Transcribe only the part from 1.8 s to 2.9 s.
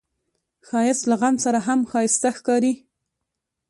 ښايسته ښکاري